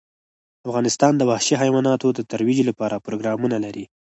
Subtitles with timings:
[0.67, 3.85] افغانستان د وحشي حیواناتو د ترویج لپاره پروګرامونه لري.